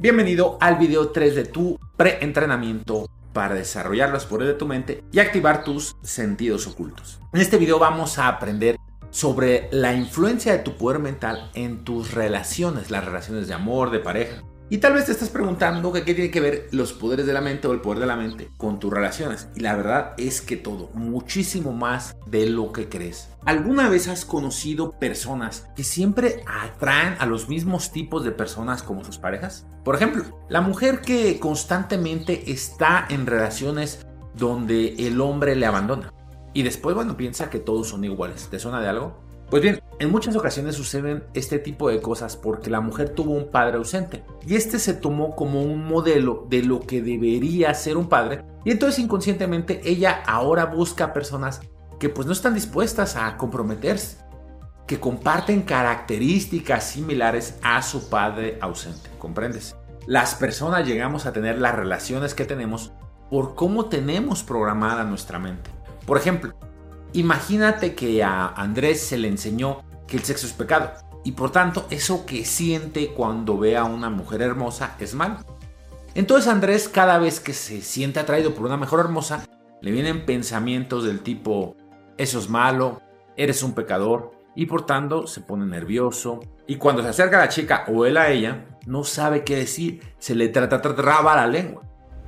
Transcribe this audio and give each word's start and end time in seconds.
Bienvenido 0.00 0.56
al 0.62 0.78
video 0.78 1.10
3 1.10 1.34
de 1.34 1.44
tu 1.44 1.78
preentrenamiento 1.98 3.10
para 3.34 3.54
desarrollar 3.54 4.08
los 4.08 4.24
poderes 4.24 4.54
de 4.54 4.58
tu 4.58 4.66
mente 4.66 5.04
y 5.12 5.18
activar 5.18 5.62
tus 5.62 5.94
sentidos 6.00 6.66
ocultos. 6.66 7.20
En 7.34 7.42
este 7.42 7.58
video 7.58 7.78
vamos 7.78 8.18
a 8.18 8.28
aprender 8.28 8.78
sobre 9.10 9.68
la 9.72 9.92
influencia 9.92 10.52
de 10.52 10.60
tu 10.60 10.78
poder 10.78 11.00
mental 11.00 11.50
en 11.52 11.84
tus 11.84 12.14
relaciones, 12.14 12.90
las 12.90 13.04
relaciones 13.04 13.46
de 13.46 13.52
amor, 13.52 13.90
de 13.90 13.98
pareja, 13.98 14.42
y 14.70 14.78
tal 14.78 14.92
vez 14.92 15.06
te 15.06 15.12
estás 15.12 15.30
preguntando 15.30 15.92
qué 15.92 16.14
tiene 16.14 16.30
que 16.30 16.40
ver 16.40 16.68
los 16.70 16.92
poderes 16.92 17.26
de 17.26 17.32
la 17.32 17.40
mente 17.40 17.66
o 17.66 17.72
el 17.72 17.80
poder 17.80 17.98
de 17.98 18.06
la 18.06 18.14
mente 18.14 18.50
con 18.56 18.78
tus 18.78 18.92
relaciones. 18.92 19.48
Y 19.56 19.60
la 19.60 19.74
verdad 19.74 20.14
es 20.16 20.40
que 20.40 20.56
todo, 20.56 20.90
muchísimo 20.94 21.72
más 21.72 22.16
de 22.26 22.48
lo 22.48 22.72
que 22.72 22.88
crees. 22.88 23.28
¿Alguna 23.44 23.88
vez 23.88 24.06
has 24.06 24.24
conocido 24.24 24.92
personas 24.92 25.66
que 25.74 25.82
siempre 25.82 26.44
atraen 26.46 27.16
a 27.18 27.26
los 27.26 27.48
mismos 27.48 27.90
tipos 27.90 28.22
de 28.22 28.30
personas 28.30 28.84
como 28.84 29.04
sus 29.04 29.18
parejas? 29.18 29.66
Por 29.84 29.96
ejemplo, 29.96 30.22
la 30.48 30.60
mujer 30.60 31.00
que 31.00 31.40
constantemente 31.40 32.52
está 32.52 33.06
en 33.08 33.26
relaciones 33.26 34.06
donde 34.36 34.94
el 35.06 35.20
hombre 35.20 35.56
le 35.56 35.66
abandona. 35.66 36.12
Y 36.52 36.62
después, 36.62 36.94
bueno, 36.94 37.16
piensa 37.16 37.50
que 37.50 37.58
todos 37.58 37.88
son 37.88 38.04
iguales. 38.04 38.48
¿Te 38.48 38.60
suena 38.60 38.80
de 38.80 38.88
algo? 38.88 39.29
Pues 39.50 39.64
bien, 39.64 39.82
en 39.98 40.12
muchas 40.12 40.36
ocasiones 40.36 40.76
suceden 40.76 41.24
este 41.34 41.58
tipo 41.58 41.90
de 41.90 42.00
cosas 42.00 42.36
porque 42.36 42.70
la 42.70 42.80
mujer 42.80 43.08
tuvo 43.08 43.32
un 43.32 43.50
padre 43.50 43.78
ausente 43.78 44.22
y 44.46 44.54
este 44.54 44.78
se 44.78 44.94
tomó 44.94 45.34
como 45.34 45.64
un 45.64 45.84
modelo 45.88 46.46
de 46.48 46.62
lo 46.62 46.80
que 46.80 47.02
debería 47.02 47.74
ser 47.74 47.96
un 47.96 48.08
padre 48.08 48.44
y 48.64 48.70
entonces 48.70 49.00
inconscientemente 49.00 49.80
ella 49.84 50.22
ahora 50.24 50.66
busca 50.66 51.12
personas 51.12 51.62
que 51.98 52.08
pues 52.08 52.28
no 52.28 52.32
están 52.32 52.54
dispuestas 52.54 53.16
a 53.16 53.36
comprometerse, 53.36 54.18
que 54.86 55.00
comparten 55.00 55.62
características 55.62 56.84
similares 56.84 57.58
a 57.62 57.82
su 57.82 58.08
padre 58.08 58.56
ausente, 58.60 59.10
¿comprendes? 59.18 59.74
Las 60.06 60.36
personas 60.36 60.86
llegamos 60.86 61.26
a 61.26 61.32
tener 61.32 61.58
las 61.58 61.74
relaciones 61.74 62.34
que 62.34 62.44
tenemos 62.44 62.92
por 63.28 63.56
cómo 63.56 63.86
tenemos 63.86 64.44
programada 64.44 65.02
nuestra 65.02 65.40
mente. 65.40 65.70
Por 66.06 66.16
ejemplo, 66.16 66.54
Imagínate 67.12 67.94
que 67.94 68.22
a 68.22 68.48
Andrés 68.48 69.00
se 69.00 69.18
le 69.18 69.28
enseñó 69.28 69.82
que 70.06 70.16
el 70.16 70.24
sexo 70.24 70.46
es 70.46 70.52
pecado 70.52 70.92
y 71.24 71.32
por 71.32 71.50
tanto 71.50 71.86
eso 71.90 72.24
que 72.24 72.44
siente 72.44 73.08
cuando 73.08 73.58
ve 73.58 73.76
a 73.76 73.84
una 73.84 74.10
mujer 74.10 74.42
hermosa 74.42 74.94
es 75.00 75.14
malo. 75.14 75.38
Entonces 76.14 76.48
Andrés 76.48 76.88
cada 76.88 77.18
vez 77.18 77.40
que 77.40 77.52
se 77.52 77.82
siente 77.82 78.20
atraído 78.20 78.54
por 78.54 78.66
una 78.66 78.76
mujer 78.76 79.00
hermosa 79.00 79.44
le 79.80 79.90
vienen 79.90 80.26
pensamientos 80.26 81.04
del 81.04 81.20
tipo 81.20 81.76
eso 82.16 82.38
es 82.38 82.48
malo, 82.48 83.00
eres 83.36 83.62
un 83.62 83.72
pecador 83.72 84.32
y 84.54 84.66
por 84.66 84.84
tanto 84.84 85.26
se 85.26 85.40
pone 85.40 85.64
nervioso 85.66 86.40
y 86.66 86.76
cuando 86.76 87.02
se 87.02 87.08
acerca 87.08 87.38
a 87.38 87.46
la 87.46 87.48
chica 87.48 87.84
o 87.88 88.04
él 88.04 88.16
a 88.16 88.30
ella 88.30 88.66
no 88.86 89.04
sabe 89.04 89.44
qué 89.44 89.56
decir, 89.56 90.00
se 90.18 90.34
le 90.34 90.48
trata 90.48 90.80
traba 90.82 91.36
la 91.36 91.46
lengua, 91.46 91.82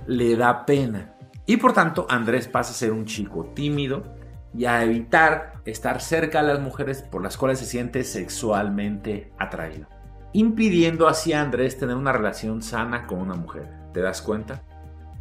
le 0.07 0.37
da 0.37 0.65
pena 0.65 1.15
y 1.47 1.57
por 1.57 1.73
tanto 1.73 2.07
Andrés 2.09 2.49
pasa 2.49 2.71
a 2.71 2.75
ser 2.75 2.93
un 2.93 3.05
chico 3.05 3.53
tímido 3.55 4.22
y 4.55 4.67
a 4.67 4.83
evitar 4.83 5.55
estar 5.65 6.01
cerca 6.01 6.43
de 6.43 6.53
las 6.53 6.61
mujeres 6.61 7.03
por 7.03 7.23
las 7.23 7.37
cuales 7.37 7.59
se 7.59 7.67
siente 7.67 8.05
sexualmente 8.05 9.33
atraído, 9.39 9.87
impidiendo 10.33 11.09
así 11.09 11.33
a 11.33 11.41
Andrés 11.41 11.79
tener 11.79 11.97
una 11.97 12.13
relación 12.13 12.63
sana 12.63 13.07
con 13.07 13.21
una 13.21 13.35
mujer. 13.35 13.69
¿Te 13.93 14.01
das 14.01 14.23
cuenta? 14.23 14.63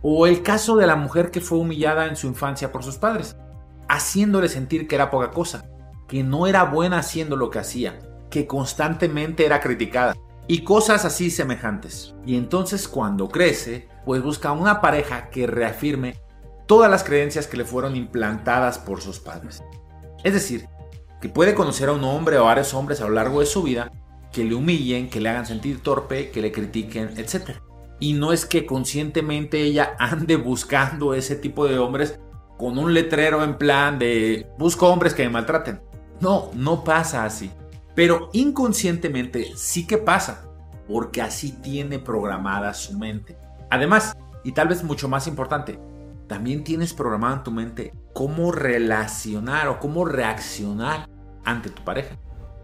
O 0.02 0.27
el 0.27 0.41
caso 0.41 0.75
de 0.77 0.87
la 0.87 0.95
mujer 0.95 1.31
que 1.31 1.41
fue 1.41 1.59
humillada 1.59 2.07
en 2.07 2.15
su 2.15 2.27
infancia 2.27 2.71
por 2.71 2.83
sus 2.83 2.97
padres, 2.97 3.37
haciéndole 3.87 4.49
sentir 4.49 4.87
que 4.87 4.95
era 4.95 5.11
poca 5.11 5.31
cosa, 5.31 5.65
que 6.07 6.23
no 6.23 6.47
era 6.47 6.63
buena 6.63 6.99
haciendo 6.99 7.35
lo 7.35 7.49
que 7.49 7.59
hacía, 7.59 7.99
que 8.29 8.47
constantemente 8.47 9.45
era 9.45 9.59
criticada 9.59 10.15
y 10.47 10.63
cosas 10.63 11.05
así 11.05 11.29
semejantes. 11.29 12.15
Y 12.25 12.35
entonces 12.35 12.87
cuando 12.87 13.29
crece, 13.29 13.87
pues 14.05 14.23
busca 14.23 14.52
una 14.52 14.81
pareja 14.81 15.30
que 15.30 15.47
reafirme 15.47 16.15
todas 16.71 16.89
las 16.89 17.04
creencias 17.04 17.48
que 17.48 17.58
le 17.58 17.65
fueron 17.65 17.98
implantadas 17.98 18.80
por 18.80 19.02
sus 19.02 19.20
padres. 19.20 19.61
Es 20.23 20.32
decir, 20.32 20.70
que 21.20 21.27
puede 21.27 21.54
conocer 21.54 21.89
a 21.89 21.92
un 21.92 22.05
hombre 22.05 22.37
o 22.37 22.45
varios 22.45 22.73
hombres 22.73 23.02
a 23.02 23.09
lo 23.09 23.09
largo 23.09 23.42
de 23.42 23.45
su 23.45 23.61
vida 23.61 23.92
que 24.32 24.45
le 24.45 24.55
humillen, 24.55 25.09
que 25.09 25.20
le 25.20 25.27
hagan 25.27 25.45
sentir 25.45 25.83
torpe, 25.83 26.32
que 26.32 26.42
le 26.42 26.54
critiquen, 26.54 27.09
etc. 27.17 27.58
Y 27.99 28.14
no 28.14 28.32
es 28.32 28.45
que 28.45 28.65
conscientemente 28.65 29.61
ella 29.61 29.95
ande 29.99 30.37
buscando 30.37 31.14
ese 31.14 31.36
tipo 31.36 31.67
de 31.67 31.77
hombres 31.77 32.21
con 32.58 32.77
un 32.77 32.93
letrero 32.93 33.43
en 33.43 33.58
plan 33.58 33.99
de 33.99 34.48
busco 34.58 34.88
hombres 34.88 35.14
que 35.14 35.23
me 35.23 35.30
maltraten. 35.32 35.82
No, 36.21 36.52
no 36.53 36.86
pasa 36.86 37.26
así. 37.26 37.52
Pero 37.95 38.30
inconscientemente 38.32 39.52
sí 39.58 39.86
que 39.86 39.98
pasa, 39.98 40.45
porque 40.88 41.21
así 41.21 41.52
tiene 41.52 41.99
programada 41.99 42.73
su 42.73 42.98
mente. 42.98 43.38
Además, 43.70 44.15
y 44.45 44.53
tal 44.53 44.70
vez 44.70 44.86
mucho 44.86 45.09
más 45.09 45.27
importante, 45.27 45.77
también 46.31 46.64
tienes 46.64 46.93
programado 46.93 47.36
en 47.36 47.43
tu 47.43 47.52
mente 47.52 47.93
cómo 48.14 48.53
relacionar 48.53 49.67
o 49.67 49.80
cómo 49.81 50.05
reaccionar 50.05 51.09
ante 51.43 51.69
tu 51.69 51.83
pareja. 51.83 52.15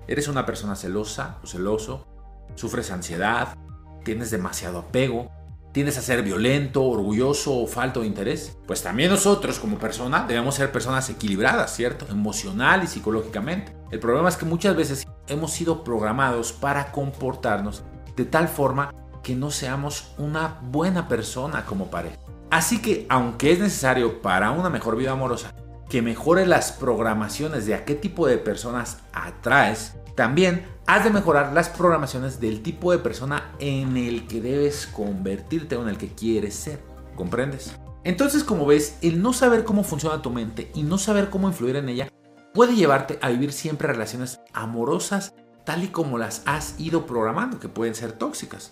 Eres 0.08 0.30
una 0.30 0.46
persona 0.46 0.78
celosa 0.78 1.40
o 1.44 1.48
celoso, 1.48 2.08
sufres 2.56 2.92
ansiedad, 2.92 3.58
tienes 4.06 4.32
demasiado 4.32 4.80
apego, 4.80 5.30
tienes 5.74 5.98
a 5.98 6.02
ser 6.02 6.24
violento, 6.24 6.82
orgulloso 6.82 7.60
o 7.60 7.68
falto 7.68 8.00
de 8.00 8.08
interés. 8.08 8.58
Pues 8.66 8.82
también 8.82 9.10
nosotros 9.10 9.60
como 9.60 9.78
persona 9.78 10.24
debemos 10.26 10.56
ser 10.56 10.72
personas 10.72 11.10
equilibradas, 11.10 11.76
¿cierto? 11.76 12.08
Emocional 12.10 12.86
y 12.86 12.88
psicológicamente. 12.88 13.76
El 13.92 14.00
problema 14.00 14.30
es 14.30 14.38
que 14.38 14.46
muchas 14.46 14.78
veces 14.78 15.06
hemos 15.28 15.52
sido 15.52 15.84
programados 15.84 16.54
para 16.54 16.94
comportarnos 16.94 17.84
de 18.16 18.24
tal 18.24 18.48
forma 18.48 18.94
que 19.24 19.36
no 19.36 19.52
seamos 19.52 20.14
una 20.18 20.58
buena 20.62 21.10
persona 21.10 21.66
como 21.66 21.92
pareja. 21.92 22.18
Así 22.50 22.82
que, 22.82 23.06
aunque 23.10 23.52
es 23.52 23.60
necesario 23.60 24.22
para 24.22 24.52
una 24.52 24.70
mejor 24.70 24.96
vida 24.96 25.12
amorosa 25.12 25.54
que 25.90 26.02
mejores 26.02 26.48
las 26.48 26.72
programaciones 26.72 27.66
de 27.66 27.76
a 27.76 27.86
qué 27.86 27.96
tipo 27.96 28.28
de 28.28 28.38
personas 28.38 29.00
atraes, 29.14 29.94
también 30.16 30.66
has 30.86 31.04
de 31.04 31.10
mejorar 31.10 31.54
las 31.54 31.70
programaciones 31.70 32.40
del 32.40 32.62
tipo 32.62 32.92
de 32.92 33.00
persona 33.00 33.52
en 33.60 33.98
el 33.98 34.28
que 34.28 34.42
debes 34.42 34.88
convertirte 34.88 35.76
o 35.76 35.84
en 35.84 35.90
el 35.90 35.98
que 35.98 36.10
quieres 36.10 36.56
ser. 36.56 36.80
¿Comprendes? 37.16 37.76
Entonces, 38.04 38.44
como 38.44 38.66
ves, 38.66 38.98
el 39.02 39.22
no 39.22 39.34
saber 39.34 39.64
cómo 39.64 39.84
funciona 39.84 40.22
tu 40.22 40.30
mente 40.30 40.72
y 40.74 40.84
no 40.84 40.98
saber 40.98 41.30
cómo 41.30 41.48
influir 41.48 41.76
en 41.76 41.90
ella 41.90 42.10
puede 42.54 42.76
llevarte 42.76 43.20
a 43.22 43.30
vivir 43.30 43.52
siempre 43.52 43.88
relaciones 43.88 44.40
amorosas 44.54 45.34
tal 45.66 45.84
y 45.84 45.88
como 45.88 46.18
las 46.18 46.44
has 46.46 46.80
ido 46.80 47.06
programando, 47.06 47.60
que 47.60 47.68
pueden 47.68 47.94
ser 47.94 48.14
tóxicas. 48.14 48.72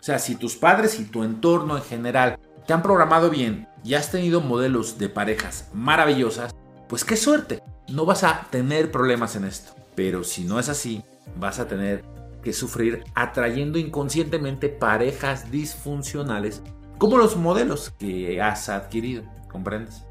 O 0.00 0.02
sea, 0.02 0.18
si 0.18 0.34
tus 0.34 0.56
padres 0.56 0.98
y 0.98 1.04
tu 1.04 1.22
entorno 1.22 1.76
en 1.76 1.82
general 1.84 2.38
te 2.66 2.72
han 2.72 2.82
programado 2.82 3.30
bien 3.30 3.68
y 3.84 3.94
has 3.94 4.10
tenido 4.10 4.40
modelos 4.40 4.98
de 4.98 5.08
parejas 5.08 5.68
maravillosas, 5.72 6.54
pues 6.88 7.04
qué 7.04 7.16
suerte, 7.16 7.62
no 7.88 8.04
vas 8.04 8.24
a 8.24 8.48
tener 8.50 8.90
problemas 8.90 9.36
en 9.36 9.44
esto. 9.44 9.72
Pero 9.94 10.24
si 10.24 10.44
no 10.44 10.58
es 10.58 10.68
así, 10.68 11.02
vas 11.38 11.58
a 11.58 11.68
tener 11.68 12.04
que 12.42 12.52
sufrir 12.52 13.04
atrayendo 13.14 13.78
inconscientemente 13.78 14.68
parejas 14.68 15.50
disfuncionales 15.50 16.62
como 16.98 17.18
los 17.18 17.36
modelos 17.36 17.92
que 17.98 18.40
has 18.40 18.68
adquirido, 18.68 19.22
¿comprendes? 19.50 20.02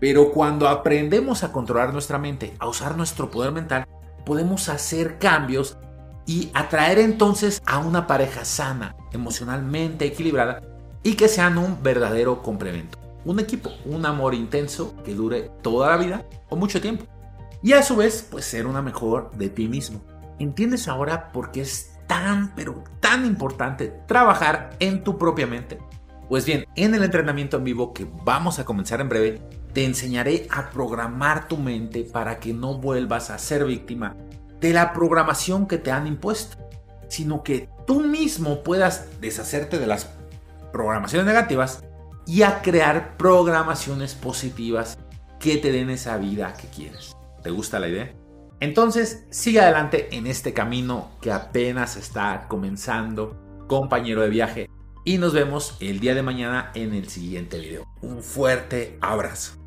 Pero 0.00 0.32
cuando 0.32 0.68
aprendemos 0.68 1.44
a 1.44 1.52
controlar 1.52 1.92
nuestra 1.92 2.18
mente, 2.18 2.54
a 2.58 2.68
usar 2.68 2.96
nuestro 2.96 3.30
poder 3.30 3.52
mental, 3.52 3.86
podemos 4.24 4.68
hacer 4.68 5.18
cambios 5.18 5.76
y 6.26 6.50
atraer 6.54 6.98
entonces 6.98 7.62
a 7.66 7.78
una 7.78 8.06
pareja 8.06 8.44
sana, 8.44 8.96
emocionalmente 9.12 10.04
equilibrada 10.06 10.62
y 11.02 11.14
que 11.14 11.28
sean 11.28 11.58
un 11.58 11.82
verdadero 11.82 12.42
complemento. 12.42 12.98
Un 13.24 13.40
equipo, 13.40 13.70
un 13.84 14.04
amor 14.06 14.34
intenso 14.34 14.94
que 15.04 15.14
dure 15.14 15.50
toda 15.62 15.90
la 15.90 15.96
vida 15.96 16.24
o 16.48 16.56
mucho 16.56 16.80
tiempo. 16.80 17.06
Y 17.62 17.72
a 17.72 17.82
su 17.82 17.96
vez, 17.96 18.26
pues 18.30 18.44
ser 18.44 18.66
una 18.66 18.82
mejor 18.82 19.30
de 19.36 19.48
ti 19.48 19.68
mismo. 19.68 20.02
¿Entiendes 20.38 20.88
ahora 20.88 21.30
por 21.32 21.52
qué 21.52 21.60
es 21.60 21.92
tan, 22.08 22.54
pero 22.56 22.82
tan 23.00 23.24
importante 23.24 23.92
trabajar 24.06 24.70
en 24.80 25.04
tu 25.04 25.18
propia 25.18 25.46
mente? 25.46 25.78
Pues 26.28 26.44
bien, 26.44 26.64
en 26.74 26.94
el 26.94 27.04
entrenamiento 27.04 27.58
en 27.58 27.64
vivo 27.64 27.92
que 27.92 28.08
vamos 28.24 28.58
a 28.58 28.64
comenzar 28.64 29.00
en 29.00 29.08
breve, 29.08 29.42
te 29.72 29.84
enseñaré 29.84 30.46
a 30.50 30.70
programar 30.70 31.46
tu 31.46 31.56
mente 31.56 32.04
para 32.04 32.40
que 32.40 32.52
no 32.52 32.78
vuelvas 32.78 33.30
a 33.30 33.38
ser 33.38 33.64
víctima 33.64 34.16
de 34.60 34.72
la 34.72 34.92
programación 34.92 35.66
que 35.66 35.78
te 35.78 35.90
han 35.90 36.06
impuesto, 36.06 36.56
sino 37.08 37.42
que 37.42 37.68
tú 37.86 38.00
mismo 38.00 38.62
puedas 38.62 39.20
deshacerte 39.20 39.78
de 39.78 39.86
las 39.86 40.08
programaciones 40.72 41.26
negativas 41.26 41.84
y 42.26 42.42
a 42.42 42.62
crear 42.62 43.16
programaciones 43.16 44.14
positivas 44.14 44.98
que 45.38 45.56
te 45.56 45.72
den 45.72 45.90
esa 45.90 46.16
vida 46.16 46.54
que 46.54 46.68
quieres. 46.68 47.16
¿Te 47.42 47.50
gusta 47.50 47.80
la 47.80 47.88
idea? 47.88 48.14
Entonces, 48.60 49.26
sigue 49.30 49.60
adelante 49.60 50.16
en 50.16 50.28
este 50.28 50.52
camino 50.52 51.10
que 51.20 51.32
apenas 51.32 51.96
está 51.96 52.46
comenzando, 52.48 53.36
compañero 53.66 54.22
de 54.22 54.28
viaje, 54.28 54.70
y 55.04 55.18
nos 55.18 55.32
vemos 55.32 55.76
el 55.80 55.98
día 55.98 56.14
de 56.14 56.22
mañana 56.22 56.70
en 56.74 56.94
el 56.94 57.08
siguiente 57.08 57.58
video. 57.58 57.84
Un 58.02 58.22
fuerte 58.22 58.98
abrazo. 59.00 59.58